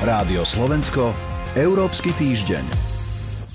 [0.00, 1.12] Rádio Slovensko,
[1.52, 2.64] Európsky týždeň.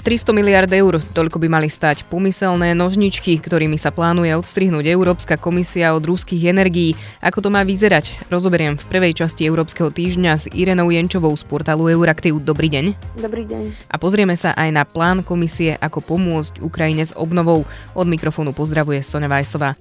[0.05, 5.97] 300 miliard eur, toľko by mali stať pomyselné nožničky, ktorými sa plánuje odstrihnúť Európska komisia
[5.97, 6.93] od ruských energií.
[7.25, 8.29] Ako to má vyzerať?
[8.29, 12.37] Rozoberiem v prvej časti Európskeho týždňa s Irenou Jenčovou z portálu Euraktiv.
[12.37, 12.93] Dobrý deň.
[13.25, 13.89] Dobrý deň.
[13.89, 17.65] A pozrieme sa aj na plán komisie, ako pomôcť Ukrajine s obnovou.
[17.97, 19.73] Od mikrofónu pozdravuje Sonja Vajsová.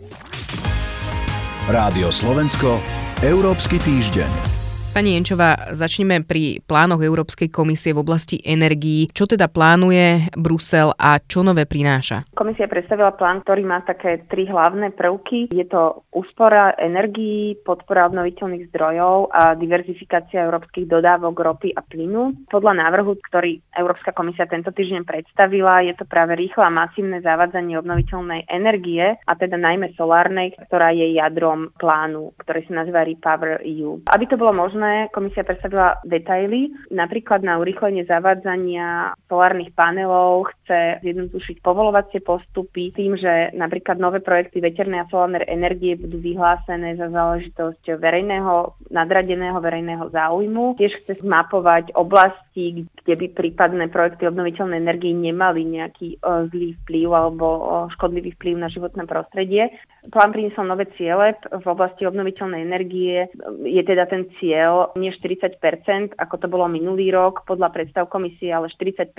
[1.68, 2.80] Rádio Slovensko,
[3.20, 4.53] Európsky týždeň.
[4.94, 9.10] Pani Jenčová, začneme pri plánoch Európskej komisie v oblasti energií.
[9.10, 12.30] Čo teda plánuje Brusel a čo nové prináša?
[12.30, 15.50] Komisia predstavila plán, ktorý má také tri hlavné prvky.
[15.50, 22.46] Je to úspora energií, podpora obnoviteľných zdrojov a diverzifikácia európskych dodávok ropy a plynu.
[22.46, 27.74] Podľa návrhu, ktorý Európska komisia tento týždeň predstavila, je to práve rýchle a masívne zavádzanie
[27.82, 33.98] obnoviteľnej energie, a teda najmä solárnej, ktorá je jadrom plánu, ktorý sa nazýva Repower EU.
[34.06, 36.68] Aby to bolo možné, sme, komisia predstavila detaily.
[36.92, 44.60] Napríklad na urychlenie zavádzania solárnych panelov chce zjednodušiť povolovacie postupy tým, že napríklad nové projekty
[44.60, 50.76] veternej a solárnej energie budú vyhlásené za záležitosť verejného, nadradeného verejného záujmu.
[50.76, 57.08] Tiež chce zmapovať oblasti, kde by prípadné projekty obnoviteľnej energie nemali nejaký o, zlý vplyv
[57.08, 57.60] alebo o,
[57.96, 59.72] škodlivý vplyv na životné prostredie.
[60.12, 63.24] Plán priniesol nové ciele v oblasti obnoviteľnej energie.
[63.64, 68.70] Je teda ten cieľ nie 40% ako to bolo minulý rok podľa predstav komisie, ale
[68.72, 69.14] 45%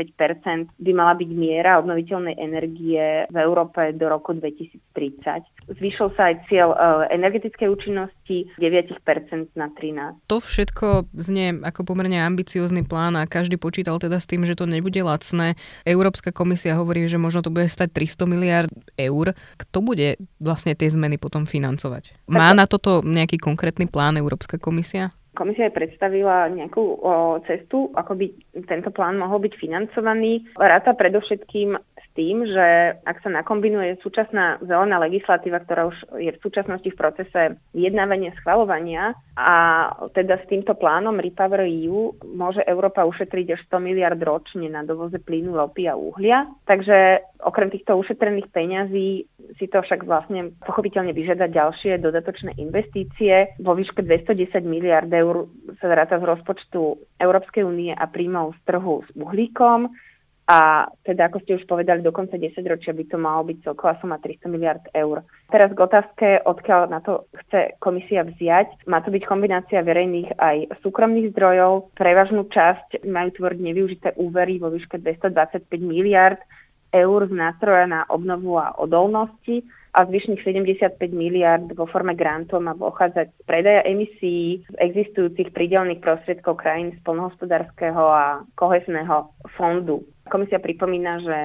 [0.75, 5.75] by mala byť miera obnoviteľnej energie v Európe do roku 2030.
[5.75, 6.77] Zvýšil sa aj cieľ e,
[7.17, 9.01] energetickej účinnosti 9%
[9.57, 14.45] na 13 To všetko znie ako pomerne ambiciózny plán a každý počítal teda s tým,
[14.45, 15.57] že to nebude lacné.
[15.83, 19.33] Európska komisia hovorí, že možno to bude stať 300 miliard eur.
[19.57, 22.15] Kto bude vlastne tie zmeny potom financovať?
[22.29, 25.13] Má na toto nejaký konkrétny plán Európska komisia?
[25.35, 28.25] Komisia aj predstavila nejakú o, cestu, ako by
[28.65, 30.47] tento plán mohol byť financovaný.
[30.55, 31.75] Ráta predovšetkým
[32.15, 37.59] tým, že ak sa nakombinuje súčasná zelená legislatíva, ktorá už je v súčasnosti v procese
[37.75, 44.19] vyjednávania schvalovania a teda s týmto plánom Repower EU môže Európa ušetriť až 100 miliard
[44.23, 46.47] ročne na dovoze plynu, ropy a uhlia.
[46.63, 49.27] Takže okrem týchto ušetrených peňazí
[49.59, 53.51] si to však vlastne pochopiteľne vyžiada ďalšie dodatočné investície.
[53.59, 55.51] Vo výške 210 miliard eur
[55.83, 59.91] sa vráta z rozpočtu Európskej únie a príjmov z trhu s uhlíkom.
[60.45, 63.97] A teda, ako ste už povedali, do konca 10 ročia by to malo byť celková
[63.97, 65.25] suma 300 miliard eur.
[65.49, 68.85] Teraz k otázke, odkiaľ na to chce komisia vziať.
[68.85, 71.97] Má to byť kombinácia verejných aj súkromných zdrojov.
[71.97, 76.37] Prevažnú časť majú tvoriť nevyužité úvery vo výške 225 miliard
[76.93, 82.75] eur z nástroja na obnovu a odolnosti a zvyšných 75 miliard vo forme grantov má
[82.75, 90.03] pochádzať z predaja emisí z existujúcich prídelných prostriedkov krajín z polnohospodárskeho a kohesného fondu.
[90.25, 91.37] Komisia pripomína, že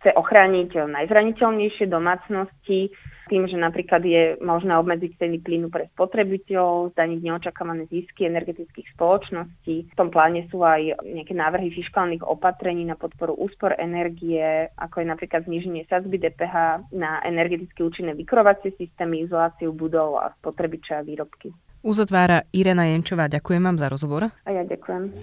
[0.00, 2.92] chce ochrániť najzraniteľnejšie domácnosti
[3.26, 9.90] tým, že napríklad je možné obmedziť ceny plynu pre spotrebiteľov, zdaniť neočakávané zisky energetických spoločností.
[9.90, 15.06] V tom pláne sú aj nejaké návrhy fiskálnych opatrení na podporu úspor energie, ako je
[15.10, 21.50] napríklad zníženie sadzby DPH na energeticky účinné vykrovacie systémy, izoláciu budov a spotrebiče a výrobky.
[21.82, 23.26] Uzatvára Irena Jenčová.
[23.30, 24.30] Ďakujem vám za rozhovor.
[24.46, 25.14] A ja ďakujem.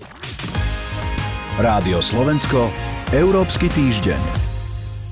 [1.60, 2.72] Rádio Slovensko
[3.14, 4.18] Európsky týždeň.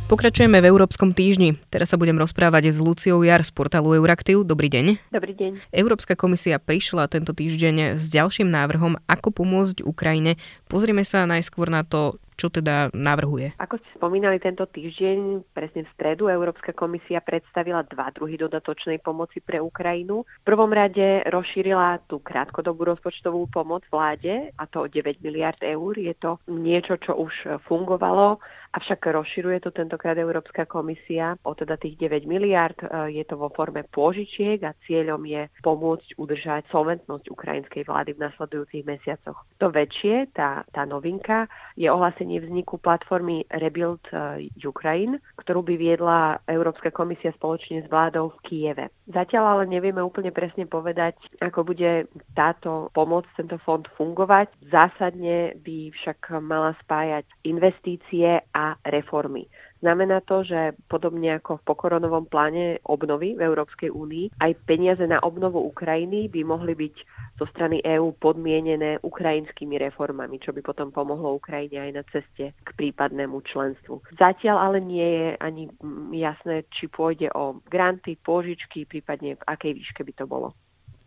[0.09, 1.61] Pokračujeme v Európskom týždni.
[1.69, 4.41] Teraz sa budem rozprávať s Luciou Jar z portálu Euraktiv.
[4.41, 5.13] Dobrý deň.
[5.13, 5.69] Dobrý deň.
[5.69, 10.41] Európska komisia prišla tento týždeň s ďalším návrhom, ako pomôcť Ukrajine.
[10.65, 13.53] Pozrime sa najskôr na to, čo teda navrhuje?
[13.61, 19.37] Ako ste spomínali tento týždeň, presne v stredu Európska komisia predstavila dva druhy dodatočnej pomoci
[19.45, 20.25] pre Ukrajinu.
[20.25, 25.93] V prvom rade rozšírila tú krátkodobú rozpočtovú pomoc vláde, a to o 9 miliard eur.
[25.93, 28.41] Je to niečo, čo už fungovalo
[28.71, 32.79] Avšak rozširuje to tentokrát Európska komisia o teda tých 9 miliard.
[32.79, 38.23] E, je to vo forme pôžičiek a cieľom je pomôcť udržať solventnosť ukrajinskej vlády v
[38.31, 39.43] nasledujúcich mesiacoch.
[39.59, 46.39] To väčšie, tá, tá novinka, je ohlásenie vzniku platformy Rebuild e, Ukraine, ktorú by viedla
[46.47, 48.85] Európska komisia spoločne s vládou v Kieve.
[49.11, 52.07] Zatiaľ ale nevieme úplne presne povedať, ako bude
[52.39, 54.47] táto pomoc, tento fond fungovať.
[54.71, 59.49] Zásadne by však mala spájať investície a reformy.
[59.81, 65.17] Znamená to, že podobne ako v pokoronovom pláne obnovy v Európskej únii, aj peniaze na
[65.25, 66.95] obnovu Ukrajiny by mohli byť
[67.41, 72.69] zo strany EÚ podmienené ukrajinskými reformami, čo by potom pomohlo Ukrajine aj na ceste k
[72.77, 74.05] prípadnému členstvu.
[74.21, 75.63] Zatiaľ ale nie je ani
[76.13, 80.53] jasné, či pôjde o granty, pôžičky, prípadne v akej výške by to bolo.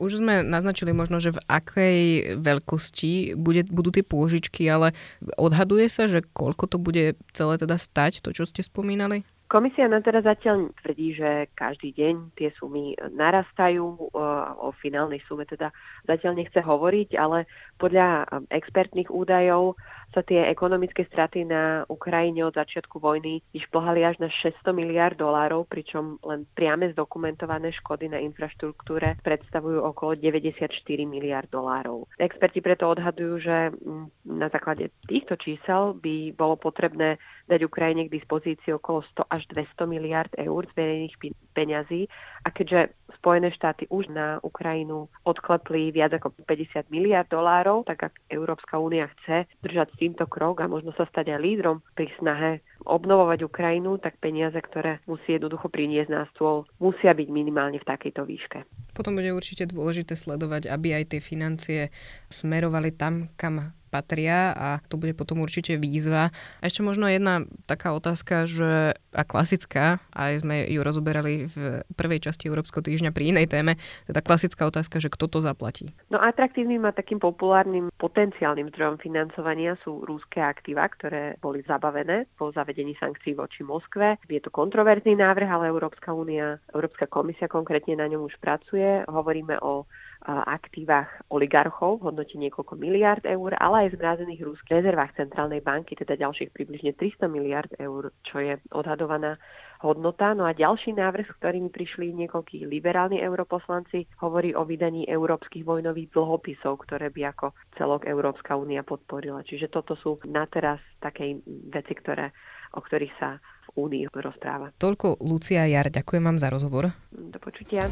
[0.02, 1.98] Už sme naznačili možno, že v akej
[2.42, 4.92] veľkosti bude, budú tie pôžičky, ale
[5.38, 9.22] odhaduje sa, že koľko to bude celé teda stať, to, čo ste spomínali?
[9.44, 14.10] Komisia na teraz zatiaľ tvrdí, že každý deň tie sumy narastajú.
[14.58, 15.68] O finálnej sume teda
[16.08, 17.46] zatiaľ nechce hovoriť, ale
[17.78, 19.78] podľa expertných údajov
[20.14, 25.66] sa tie ekonomické straty na Ukrajine od začiatku vojny vyšplhali až na 600 miliard dolárov,
[25.66, 30.70] pričom len priame zdokumentované škody na infraštruktúre predstavujú okolo 94
[31.04, 32.06] miliard dolárov.
[32.22, 37.18] Experti preto odhadujú, že mm, na základe týchto čísel by bolo potrebné
[37.50, 41.14] dať Ukrajine k dispozícii okolo 100 až 200 miliard eur z verejných
[41.52, 42.06] peňazí
[42.46, 48.14] a keďže Spojené štáty už na Ukrajinu odklepli viac ako 50 miliard dolárov, tak ak
[48.28, 52.60] Európska únia chce držať s týmto krok a možno sa stať aj lídrom pri snahe
[52.84, 58.22] obnovovať Ukrajinu, tak peniaze, ktoré musí jednoducho priniesť na stôl, musia byť minimálne v takejto
[58.28, 58.58] výške.
[58.92, 61.80] Potom bude určite dôležité sledovať, aby aj tie financie
[62.28, 66.34] smerovali tam, kam patria a to bude potom určite výzva.
[66.58, 72.26] A ešte možno jedna taká otázka, že a klasická, aj sme ju rozoberali v prvej
[72.26, 73.78] časti Európskeho týždňa pri inej téme,
[74.10, 75.94] teda klasická otázka, že kto to zaplatí.
[76.10, 82.50] No atraktívnym a takým populárnym potenciálnym zdrojom financovania sú rúské aktíva, ktoré boli zabavené po
[82.50, 84.18] zavedení sankcií voči Moskve.
[84.26, 89.06] Je to kontroverzný návrh, ale Európska únia, Európska komisia konkrétne na ňom už pracuje.
[89.06, 89.86] Hovoríme o
[90.24, 95.92] aktívach oligarchov v hodnote niekoľko miliard eur, ale aj v zmrazených rúských rezervách Centrálnej banky,
[95.92, 99.36] teda ďalších približne 300 miliard eur, čo je odhadovaná
[99.84, 100.32] hodnota.
[100.32, 106.16] No a ďalší návrh, s ktorými prišli niekoľkí liberálni europoslanci, hovorí o vydaní európskych vojnových
[106.16, 109.44] dlhopisov, ktoré by ako celok Európska únia podporila.
[109.44, 111.36] Čiže toto sú na teraz také
[111.68, 112.32] veci, ktoré,
[112.72, 113.36] o ktorých sa
[113.76, 114.72] v Únii rozpráva.
[114.80, 116.88] Toľko Lucia Jar, ďakujem vám za rozhovor.
[117.12, 117.84] Do počutia.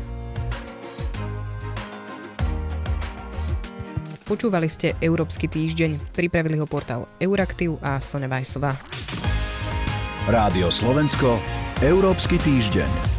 [4.23, 6.15] Počúvali ste Európsky týždeň.
[6.15, 8.75] Pripravili ho portál Euraktiv a Sonja Vajsová.
[10.31, 11.43] Rádio Slovensko,
[11.83, 13.12] Európsky týždeň.